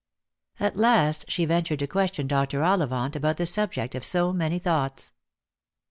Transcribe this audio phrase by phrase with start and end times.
[0.59, 2.63] At last she ventured to question Dr.
[2.63, 5.11] Ollivant about the subject of so many thoughts.